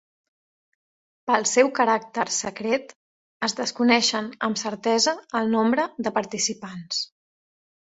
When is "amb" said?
4.51-4.65